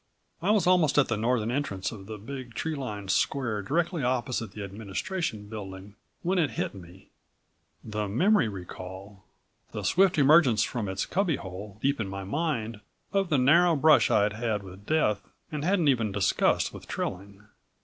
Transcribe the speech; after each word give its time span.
I 0.41 0.49
was 0.49 0.65
almost 0.65 0.97
at 0.97 1.09
the 1.09 1.15
northern 1.15 1.51
entrance 1.51 1.91
of 1.91 2.07
the 2.07 2.17
big, 2.17 2.55
tree 2.55 2.73
lined 2.73 3.11
square 3.11 3.61
directly 3.61 4.01
opposite 4.01 4.51
the 4.53 4.63
Administration 4.63 5.47
Building 5.47 5.95
when 6.23 6.39
it 6.39 6.49
hit 6.57 6.73
me 6.73 7.11
the 7.83 8.07
memory 8.07 8.47
recall, 8.47 9.23
the 9.73 9.83
swift 9.83 10.17
emergence 10.17 10.63
from 10.63 10.89
its 10.89 11.05
cubby 11.05 11.35
hole 11.35 11.77
deep 11.83 11.99
in 12.01 12.07
my 12.07 12.23
mind 12.23 12.81
of 13.13 13.29
the 13.29 13.37
narrow 13.37 13.75
brush 13.75 14.09
I'd 14.09 14.33
had 14.33 14.63
with 14.63 14.87
Death 14.87 15.21
and 15.51 15.63
hadn't 15.63 15.87
even 15.87 16.11
discussed 16.11 16.73
with 16.73 16.87
Trilling. 16.87 17.43